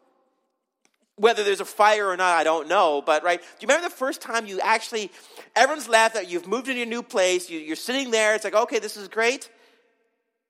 [1.18, 3.40] Whether there's a fire or not, I don't know, but right?
[3.40, 5.10] Do you remember the first time you actually,
[5.56, 8.78] everyone's that you've moved into a new place, you, you're sitting there, it's like, okay,
[8.78, 9.50] this is great,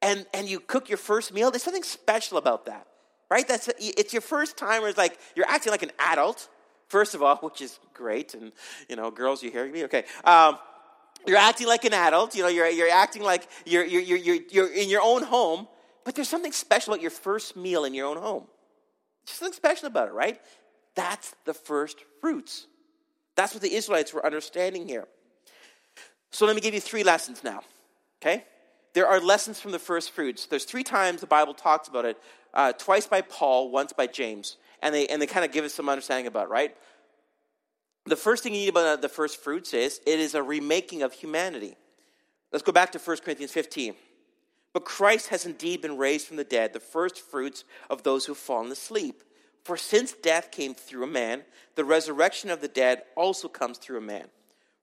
[0.02, 1.50] and, and you cook your first meal?
[1.50, 2.86] There's something special about that,
[3.30, 3.48] right?
[3.48, 6.48] That's, it's your first time where it's like, you're acting like an adult,
[6.88, 8.52] first of all, which is great, and,
[8.88, 9.84] you know, girls, you hearing me?
[9.84, 10.04] Okay.
[10.24, 10.58] Um,
[11.26, 14.72] you're acting like an adult, you know, you're, you're acting like you're, you're, you're, you're
[14.72, 15.66] in your own home,
[16.04, 18.44] but there's something special about your first meal in your own home.
[19.28, 20.40] There's something special about it, right?
[20.94, 22.66] That's the first fruits.
[23.36, 25.06] That's what the Israelites were understanding here.
[26.30, 27.60] So let me give you three lessons now,
[28.22, 28.44] okay?
[28.94, 30.46] There are lessons from the first fruits.
[30.46, 32.18] There's three times the Bible talks about it,
[32.54, 35.74] uh, twice by Paul, once by James, and they, and they kind of give us
[35.74, 36.74] some understanding about it, right?
[38.06, 41.12] The first thing you need about the first fruits is it is a remaking of
[41.12, 41.76] humanity.
[42.50, 43.94] Let's go back to 1 Corinthians 15.
[44.72, 48.36] But Christ has indeed been raised from the dead, the first fruits of those who've
[48.36, 49.22] fallen asleep.
[49.64, 51.42] For since death came through a man,
[51.74, 54.26] the resurrection of the dead also comes through a man.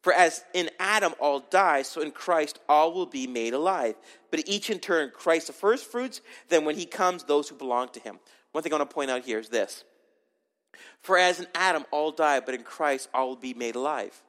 [0.02, 3.96] For as in Adam all die, so in Christ all will be made alive.
[4.30, 7.90] But each in turn, Christ the first fruits, then when he comes, those who belong
[7.90, 8.20] to him.
[8.52, 9.84] One thing I want to point out here is this
[11.02, 14.22] for as in Adam all die, but in Christ all will be made alive.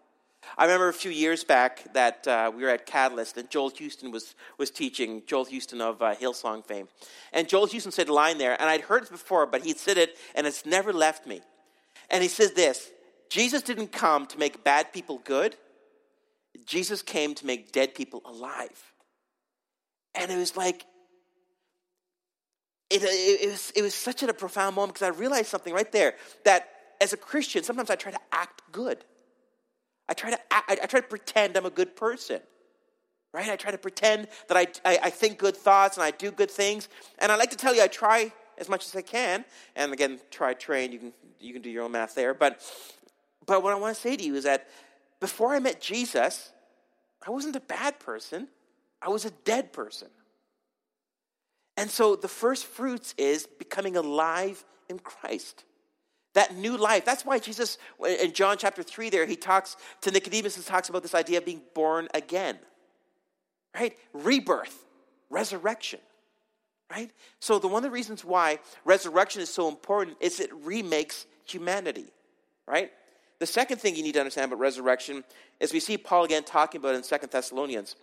[0.57, 4.11] I remember a few years back that uh, we were at Catalyst and Joel Houston
[4.11, 6.89] was, was teaching, Joel Houston of uh, Hillsong fame.
[7.33, 9.99] And Joel Houston said a line there, and I'd heard it before, but he'd said
[9.99, 11.41] it, and it's never left me.
[12.11, 12.91] And he says this
[13.29, 15.57] Jesus didn't come to make bad people good,
[16.65, 18.93] Jesus came to make dead people alive.
[20.15, 20.85] And it was like,
[22.89, 25.91] it, it, it, was, it was such a profound moment because I realized something right
[25.93, 26.69] there that
[27.01, 29.05] as a Christian, sometimes I try to act good.
[30.09, 32.41] I try to, I, I try to pretend I'm a good person,
[33.33, 33.49] right?
[33.49, 36.51] I try to pretend that I, I, I think good thoughts and I do good
[36.51, 36.89] things.
[37.19, 39.45] And I like to tell you, I try as much as I can.
[39.75, 42.35] And again, try, train, you can, you can do your own math there.
[42.35, 42.63] But,
[43.47, 44.69] but what I want to say to you is that
[45.21, 46.53] before I met Jesus,
[47.27, 48.49] I wasn't a bad person,
[49.03, 50.09] I was a dead person.
[51.77, 55.65] And so the first fruits is becoming alive in Christ.
[56.37, 57.07] That new life.
[57.07, 61.03] That's why Jesus, in John chapter 3, there, he talks to Nicodemus and talks about
[61.03, 62.59] this idea of being born again.
[63.75, 63.97] right?
[64.13, 64.85] Rebirth,
[65.31, 66.01] resurrection,
[66.91, 67.11] right?
[67.41, 72.13] So, the one of the reasons why resurrection is so important is it remakes humanity,
[72.69, 72.93] right?
[73.39, 75.25] The second thing you need to understand about resurrection
[75.59, 77.97] is we see Paul again talking about in Second Thessalonians.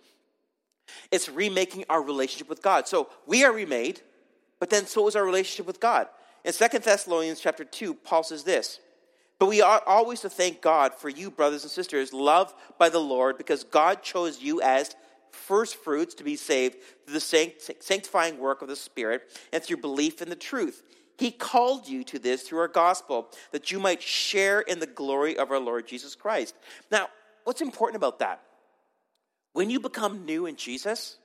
[1.12, 2.88] It's remaking our relationship with God.
[2.88, 4.00] So we are remade,
[4.58, 6.08] but then so is our relationship with God.
[6.44, 8.78] In Second Thessalonians chapter 2, Paul says this
[9.38, 13.00] But we ought always to thank God for you, brothers and sisters, loved by the
[13.00, 14.94] Lord, because God chose you as
[15.30, 17.20] first fruits to be saved through the
[17.80, 20.82] sanctifying work of the Spirit and through belief in the truth.
[21.16, 25.38] He called you to this through our gospel, that you might share in the glory
[25.38, 26.54] of our Lord Jesus Christ.
[26.90, 27.08] Now,
[27.44, 28.42] what's important about that?
[29.52, 31.16] When you become new in Jesus,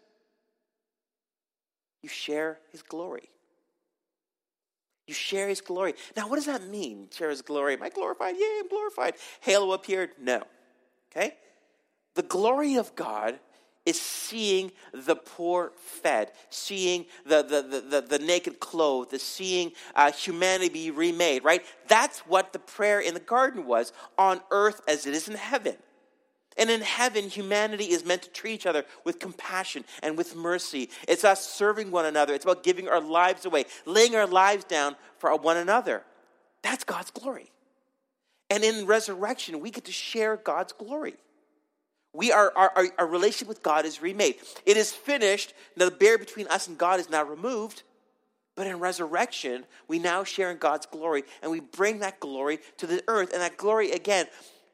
[2.04, 3.30] you share his glory.
[5.10, 5.96] You share his glory.
[6.16, 7.08] Now, what does that mean?
[7.12, 7.74] Share his glory.
[7.74, 8.36] Am I glorified?
[8.38, 9.16] Yeah, I'm glorified.
[9.42, 10.12] Halo appeared?
[10.22, 10.44] No.
[11.12, 11.34] Okay?
[12.14, 13.40] The glory of God
[13.88, 19.72] is seeing the poor fed, seeing the, the, the, the, the naked clothed, the seeing
[19.96, 21.66] uh, humanity be remade, right?
[21.88, 25.76] That's what the prayer in the garden was on earth as it is in heaven.
[26.60, 30.90] And in heaven, humanity is meant to treat each other with compassion and with mercy.
[31.08, 32.34] It's us serving one another.
[32.34, 36.04] It's about giving our lives away, laying our lives down for one another.
[36.62, 37.50] That's God's glory.
[38.50, 41.16] And in resurrection, we get to share God's glory.
[42.14, 44.36] We are, our, our, relationship with God is remade.
[44.66, 45.54] It is finished.
[45.78, 47.84] Now, the barrier between us and God is now removed.
[48.56, 52.88] But in resurrection, we now share in God's glory and we bring that glory to
[52.88, 53.32] the earth.
[53.32, 54.26] And that glory, again,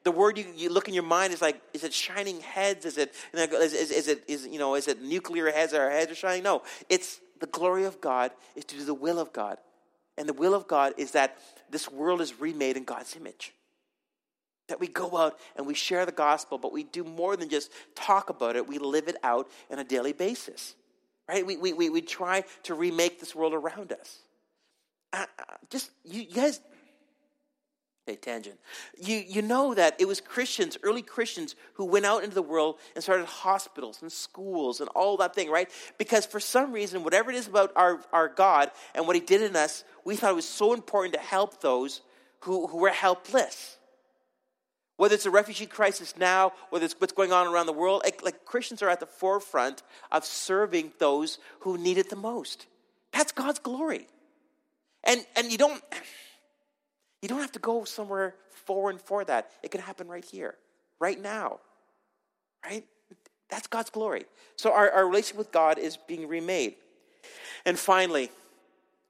[0.05, 2.85] the word you, you look in your mind is like, is it shining heads?
[2.85, 5.73] Is it, is, is, is it, is, you know, is it nuclear heads?
[5.73, 6.43] Our heads are shining?
[6.43, 6.61] No.
[6.89, 9.57] It's the glory of God is to do the will of God.
[10.17, 11.37] And the will of God is that
[11.71, 13.51] this world is remade in God's image.
[14.69, 17.71] That we go out and we share the gospel, but we do more than just
[17.95, 18.67] talk about it.
[18.67, 20.75] We live it out on a daily basis.
[21.27, 21.43] Right?
[21.43, 24.19] We, we, we, we try to remake this world around us.
[25.11, 25.25] Uh,
[25.71, 26.61] just, you guys,
[28.07, 28.59] Okay, tangent.
[29.01, 32.75] You, you know that it was Christians, early Christians, who went out into the world
[32.93, 35.71] and started hospitals and schools and all that thing, right?
[35.97, 39.41] Because for some reason, whatever it is about our, our God and what He did
[39.41, 42.01] in us, we thought it was so important to help those
[42.41, 43.77] who, who were helpless.
[44.97, 48.23] Whether it's a refugee crisis now, whether it's what's going on around the world, like,
[48.23, 52.67] like Christians are at the forefront of serving those who need it the most.
[53.11, 54.07] That's God's glory.
[55.03, 55.81] And, and you don't,
[57.25, 59.49] you don't have to go somewhere foreign for that.
[59.63, 60.53] It can happen right here,
[60.99, 61.59] right now.
[62.63, 62.85] Right?
[63.49, 64.25] That's God's glory.
[64.57, 66.75] So our, our relationship with God is being remade.
[67.65, 68.29] And finally,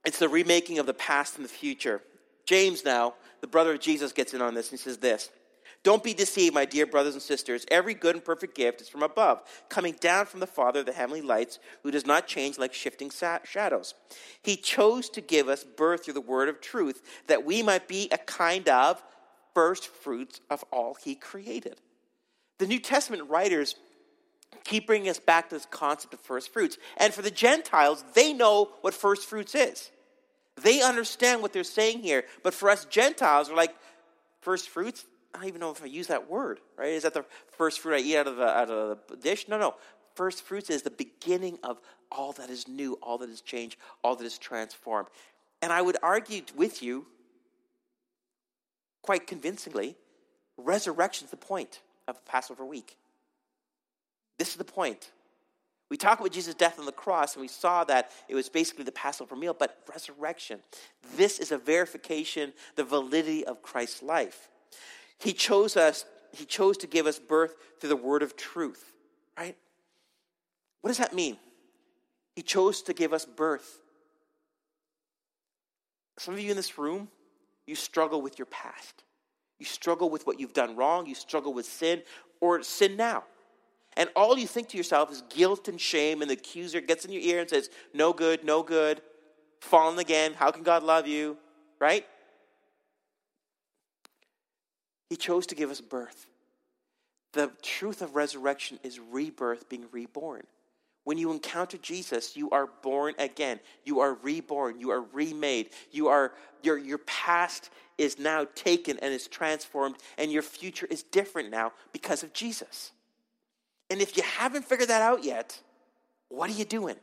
[0.06, 2.00] it's the remaking of the past and the future.
[2.46, 5.28] James now, the brother of Jesus, gets in on this and he says this
[5.86, 7.64] don't be deceived, my dear brothers and sisters.
[7.70, 10.92] Every good and perfect gift is from above, coming down from the Father of the
[10.92, 13.08] heavenly lights, who does not change like shifting
[13.44, 13.94] shadows.
[14.42, 18.08] He chose to give us birth through the word of truth, that we might be
[18.10, 19.00] a kind of
[19.54, 21.80] first fruits of all he created.
[22.58, 23.76] The New Testament writers
[24.64, 26.78] keep bringing us back to this concept of first fruits.
[26.96, 29.92] And for the Gentiles, they know what first fruits is.
[30.60, 32.24] They understand what they're saying here.
[32.42, 33.76] But for us Gentiles, we're like,
[34.40, 35.04] first fruits?
[35.36, 36.88] I don't even know if I use that word, right?
[36.88, 37.26] Is that the
[37.58, 39.48] first fruit I eat out of the, out of the dish?
[39.48, 39.74] No, no.
[40.14, 41.78] First fruits is the beginning of
[42.10, 45.08] all that is new, all that is changed, all that is transformed.
[45.60, 47.06] And I would argue with you
[49.02, 49.96] quite convincingly
[50.56, 52.96] resurrection is the point of Passover week.
[54.38, 55.10] This is the point.
[55.90, 58.84] We talk about Jesus' death on the cross, and we saw that it was basically
[58.84, 60.60] the Passover meal, but resurrection.
[61.14, 64.48] This is a verification, the validity of Christ's life.
[65.18, 68.92] He chose us, He chose to give us birth through the word of truth,
[69.38, 69.56] right?
[70.80, 71.36] What does that mean?
[72.34, 73.80] He chose to give us birth.
[76.18, 77.08] Some of you in this room,
[77.66, 79.04] you struggle with your past.
[79.58, 81.06] You struggle with what you've done wrong.
[81.06, 82.02] You struggle with sin
[82.40, 83.24] or sin now.
[83.96, 87.12] And all you think to yourself is guilt and shame, and the accuser gets in
[87.12, 89.00] your ear and says, No good, no good,
[89.60, 90.34] fallen again.
[90.34, 91.38] How can God love you?
[91.80, 92.06] Right?
[95.08, 96.26] He chose to give us birth.
[97.32, 100.44] The truth of resurrection is rebirth, being reborn.
[101.04, 103.60] When you encounter Jesus, you are born again.
[103.84, 104.80] You are reborn.
[104.80, 105.70] You are remade.
[105.92, 106.32] You are
[106.62, 111.72] your your past is now taken and is transformed, and your future is different now
[111.92, 112.90] because of Jesus.
[113.88, 115.60] And if you haven't figured that out yet,
[116.28, 116.96] what are you doing?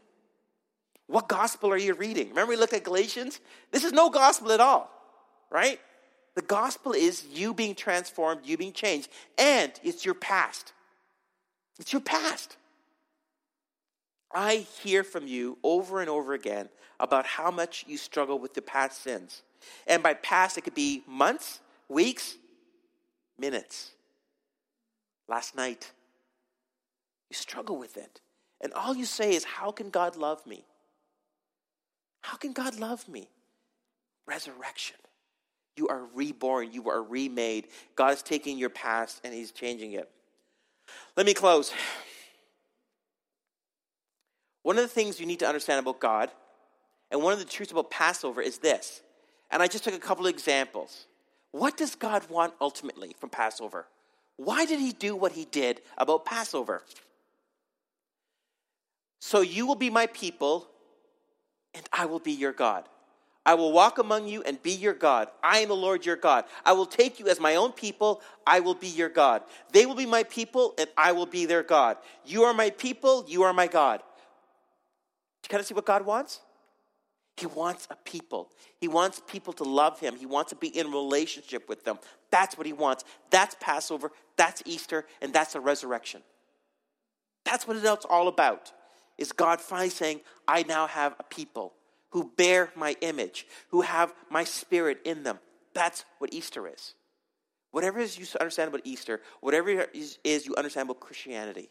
[1.07, 2.29] What gospel are you reading?
[2.29, 3.39] Remember we looked at Galatians?
[3.71, 4.91] This is no gospel at all,
[5.49, 5.79] right?
[6.35, 10.73] The gospel is you being transformed, you being changed, and it's your past.
[11.79, 12.57] It's your past.
[14.33, 16.69] I hear from you over and over again
[16.99, 19.43] about how much you struggle with the past sins.
[19.85, 22.35] And by past, it could be months, weeks,
[23.37, 23.91] minutes.
[25.27, 25.91] Last night,
[27.29, 28.21] you struggle with it.
[28.59, 30.65] And all you say is, How can God love me?
[32.21, 33.29] How can God love me?
[34.25, 34.97] Resurrection.
[35.75, 36.71] You are reborn.
[36.71, 37.67] You are remade.
[37.95, 40.09] God is taking your past and He's changing it.
[41.15, 41.73] Let me close.
[44.63, 46.31] One of the things you need to understand about God,
[47.11, 49.01] and one of the truths about Passover is this.
[49.51, 51.05] And I just took a couple of examples.
[51.51, 53.85] What does God want ultimately from Passover?
[54.37, 56.81] Why did He do what He did about Passover?
[59.19, 60.67] So you will be my people,
[61.73, 62.89] and I will be your God.
[63.45, 65.27] I will walk among you and be your God.
[65.43, 66.45] I am the Lord your God.
[66.65, 68.21] I will take you as my own people.
[68.47, 69.41] I will be your God.
[69.73, 71.97] They will be my people, and I will be their God.
[72.25, 73.25] You are my people.
[73.27, 73.99] You are my God.
[73.99, 76.39] Do you kind of see what God wants?
[77.35, 78.49] He wants a people.
[78.79, 80.15] He wants people to love him.
[80.15, 81.97] He wants to be in relationship with them.
[82.31, 83.03] That's what he wants.
[83.29, 84.11] That's Passover.
[84.37, 85.05] That's Easter.
[85.21, 86.21] And that's the resurrection.
[87.43, 88.71] That's what it's all about.
[89.17, 91.73] Is God finally saying, I now have a people
[92.13, 95.39] who bear my image, who have my spirit in them.
[95.73, 96.93] That's what Easter is.
[97.71, 101.69] Whatever is you understand about Easter, whatever is, is you understand about Christianity,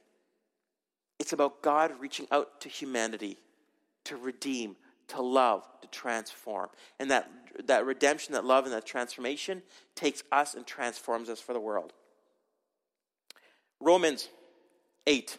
[1.20, 3.38] it's about God reaching out to humanity
[4.06, 4.74] to redeem,
[5.08, 6.70] to love, to transform.
[6.98, 7.30] And that,
[7.66, 9.62] that redemption, that love, and that transformation
[9.94, 11.92] takes us and transforms us for the world.
[13.78, 14.28] Romans
[15.06, 15.38] 8.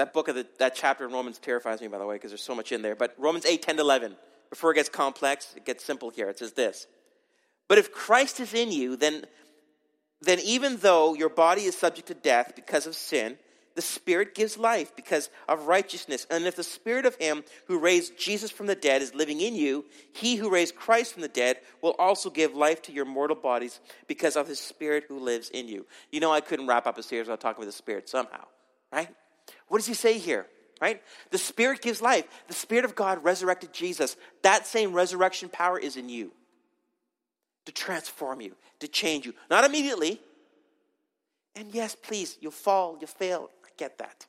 [0.00, 2.42] That book of the, that chapter in Romans terrifies me, by the way, because there's
[2.42, 2.96] so much in there.
[2.96, 4.16] But Romans 8, 10 to 11,
[4.48, 6.30] before it gets complex, it gets simple here.
[6.30, 6.86] It says this
[7.68, 9.26] But if Christ is in you, then,
[10.22, 13.36] then even though your body is subject to death because of sin,
[13.74, 16.26] the Spirit gives life because of righteousness.
[16.30, 19.54] And if the Spirit of Him who raised Jesus from the dead is living in
[19.54, 19.84] you,
[20.14, 23.80] He who raised Christ from the dead will also give life to your mortal bodies
[24.06, 25.84] because of His Spirit who lives in you.
[26.10, 28.46] You know, I couldn't wrap up a series without talking about the Spirit somehow,
[28.90, 29.10] right?
[29.70, 30.46] What does he say here?
[30.80, 31.00] Right?
[31.30, 32.24] The Spirit gives life.
[32.48, 34.16] The Spirit of God resurrected Jesus.
[34.42, 36.32] That same resurrection power is in you
[37.66, 39.32] to transform you, to change you.
[39.48, 40.20] Not immediately.
[41.54, 43.48] And yes, please, you'll fall, you'll fail.
[43.64, 44.26] I get that.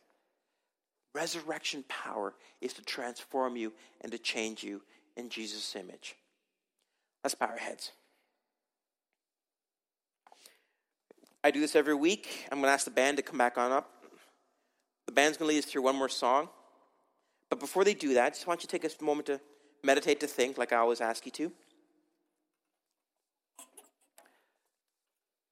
[1.16, 4.84] Resurrection power is to transform you and to change you
[5.18, 6.16] in Jesus' image.
[7.24, 7.92] Let's bow our heads.
[11.44, 12.46] I do this every week.
[12.52, 14.01] I'm going to ask the band to come back on up.
[15.12, 16.48] The band's going to lead us through one more song.
[17.50, 19.42] But before they do that, I just want you to take a moment to
[19.84, 21.52] meditate, to think, like I always ask you to.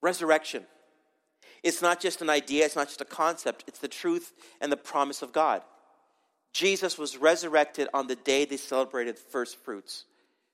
[0.01, 0.65] Resurrection.
[1.61, 4.31] It's not just an idea, it's not just a concept, it's the truth
[4.61, 5.61] and the promise of God.
[6.53, 10.05] Jesus was resurrected on the day they celebrated first fruits.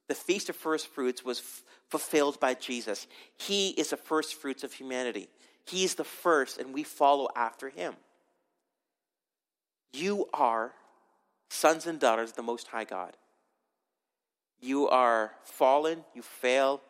[0.08, 3.06] The Feast of First Fruits was f- fulfilled by Jesus.
[3.38, 5.30] He is the first fruits of humanity.
[5.64, 7.93] He's the first, and we follow after him.
[9.96, 10.74] You are
[11.50, 13.16] sons and daughters of the Most High God.
[14.60, 16.82] You are fallen, you fail,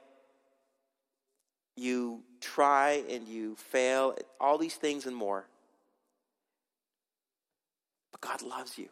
[1.76, 5.46] you try and you fail, all these things and more.
[8.12, 8.90] But God loves you,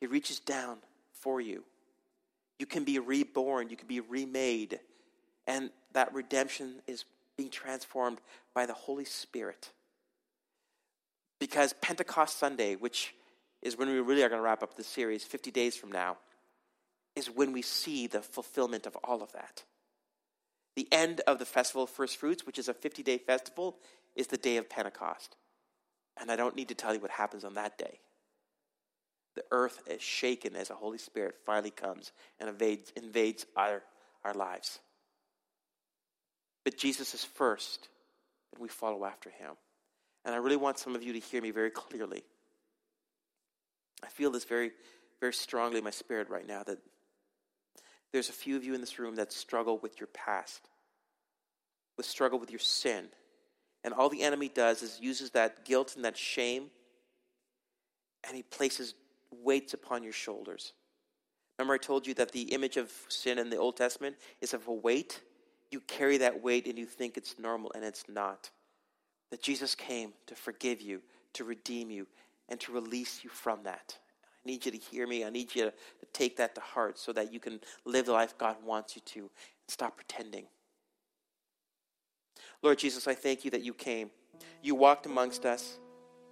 [0.00, 0.78] He reaches down
[1.12, 1.64] for you.
[2.60, 4.78] You can be reborn, you can be remade,
[5.46, 7.04] and that redemption is
[7.36, 8.18] being transformed
[8.54, 9.70] by the Holy Spirit.
[11.38, 13.14] Because Pentecost Sunday, which
[13.62, 16.16] is when we really are going to wrap up the series 50 days from now,
[17.16, 19.64] is when we see the fulfillment of all of that.
[20.76, 23.76] The end of the Festival of First Fruits, which is a 50 day festival,
[24.14, 25.36] is the day of Pentecost.
[26.20, 27.98] And I don't need to tell you what happens on that day.
[29.34, 33.82] The earth is shaken as the Holy Spirit finally comes and invades, invades our,
[34.24, 34.80] our lives.
[36.64, 37.88] But Jesus is first,
[38.52, 39.52] and we follow after him.
[40.24, 42.24] And I really want some of you to hear me very clearly.
[44.02, 44.72] I feel this very,
[45.20, 46.78] very strongly in my spirit right now that
[48.12, 50.68] there's a few of you in this room that struggle with your past,
[51.96, 53.06] with struggle with your sin.
[53.84, 56.70] And all the enemy does is uses that guilt and that shame
[58.26, 58.94] and he places
[59.30, 60.72] weights upon your shoulders.
[61.58, 64.66] Remember, I told you that the image of sin in the Old Testament is of
[64.68, 65.20] a weight?
[65.70, 68.50] You carry that weight and you think it's normal, and it's not
[69.30, 71.02] that Jesus came to forgive you,
[71.34, 72.06] to redeem you,
[72.48, 73.98] and to release you from that.
[74.24, 75.24] I need you to hear me.
[75.24, 75.72] I need you to
[76.12, 79.20] take that to heart so that you can live the life God wants you to
[79.20, 79.30] and
[79.68, 80.46] stop pretending.
[82.62, 84.10] Lord Jesus, I thank you that you came.
[84.62, 85.78] You walked amongst us.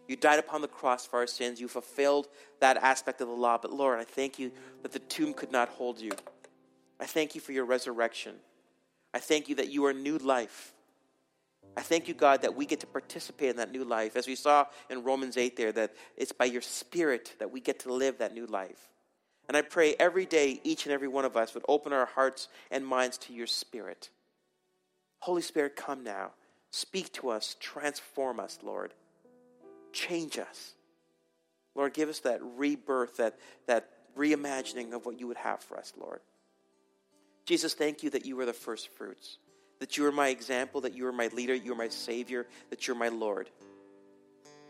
[0.09, 1.61] You died upon the cross for our sins.
[1.61, 2.28] You fulfilled
[2.61, 3.59] that aspect of the law.
[3.59, 6.12] But Lord, I thank you that the tomb could not hold you.
[7.01, 8.36] I thank you for your resurrection.
[9.12, 10.72] I thank you that you are new life.
[11.77, 14.16] I thank you, God, that we get to participate in that new life.
[14.16, 17.81] As we saw in Romans 8 there, that it's by your Spirit that we get
[17.81, 18.89] to live that new life.
[19.49, 22.49] And I pray every day, each and every one of us would open our hearts
[22.70, 24.11] and minds to your Spirit.
[25.20, 26.31] Holy Spirit, come now.
[26.70, 27.57] Speak to us.
[27.61, 28.93] Transform us, Lord.
[29.93, 30.74] Change us.
[31.74, 35.93] Lord, give us that rebirth, that, that reimagining of what you would have for us,
[36.01, 36.20] Lord.
[37.45, 39.39] Jesus, thank you that you are the first fruits,
[39.79, 42.87] that you are my example, that you are my leader, you are my Savior, that
[42.87, 43.51] you're my Lord.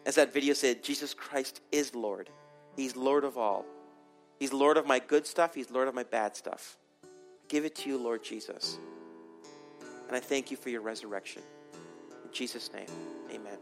[0.05, 2.31] As that video said, Jesus Christ is Lord.
[2.77, 3.65] He's Lord of all.
[4.39, 6.77] He's Lord of my good stuff, He's Lord of my bad stuff.
[7.49, 8.79] Give it to you, Lord Jesus.
[10.07, 11.43] And I thank you for your resurrection.
[12.25, 12.89] In Jesus' name,
[13.31, 13.59] amen.